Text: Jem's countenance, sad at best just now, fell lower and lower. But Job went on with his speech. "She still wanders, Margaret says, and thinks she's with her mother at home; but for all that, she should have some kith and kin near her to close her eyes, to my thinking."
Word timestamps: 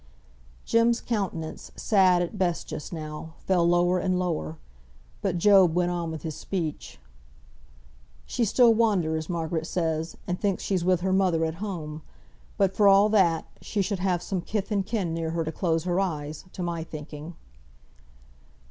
Jem's 0.65 0.99
countenance, 0.99 1.71
sad 1.75 2.23
at 2.23 2.35
best 2.35 2.65
just 2.67 2.91
now, 2.91 3.35
fell 3.45 3.67
lower 3.69 3.99
and 3.99 4.17
lower. 4.17 4.57
But 5.21 5.37
Job 5.37 5.75
went 5.75 5.91
on 5.91 6.09
with 6.09 6.23
his 6.23 6.33
speech. 6.33 6.99
"She 8.25 8.43
still 8.43 8.73
wanders, 8.73 9.29
Margaret 9.29 9.67
says, 9.67 10.17
and 10.25 10.41
thinks 10.41 10.63
she's 10.63 10.83
with 10.83 11.01
her 11.01 11.13
mother 11.13 11.45
at 11.45 11.53
home; 11.61 12.01
but 12.57 12.75
for 12.75 12.87
all 12.87 13.09
that, 13.09 13.45
she 13.61 13.83
should 13.83 13.99
have 13.99 14.23
some 14.23 14.41
kith 14.41 14.71
and 14.71 14.83
kin 14.83 15.13
near 15.13 15.29
her 15.29 15.43
to 15.43 15.51
close 15.51 15.83
her 15.83 15.99
eyes, 15.99 16.45
to 16.53 16.63
my 16.63 16.83
thinking." 16.83 17.35